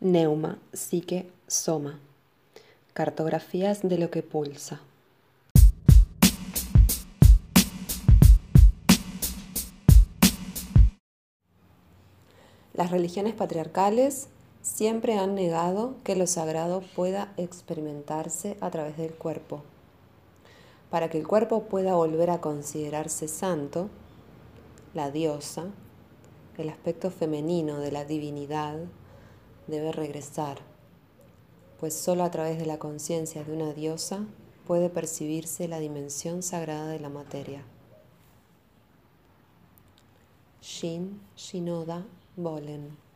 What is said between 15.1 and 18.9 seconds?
han negado que lo sagrado pueda experimentarse a